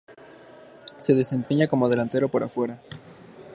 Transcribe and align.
Se 0.99 1.13
desempeña 1.13 1.67
como 1.67 1.87
delantero 1.87 2.27
por 2.27 2.41
afuera. 2.41 2.81